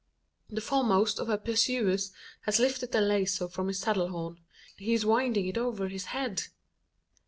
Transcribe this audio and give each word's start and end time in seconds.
The 0.49 0.61
foremost 0.61 1.19
of 1.19 1.27
her 1.27 1.37
pursuers 1.37 2.11
has 2.45 2.57
lifted 2.57 2.91
the 2.91 3.01
lazo 3.01 3.47
from 3.47 3.67
his 3.67 3.77
saddle 3.77 4.07
horn: 4.07 4.39
he 4.75 4.95
is 4.95 5.05
winding 5.05 5.45
it 5.45 5.59
over 5.59 5.89
his 5.89 6.05
head! 6.05 6.45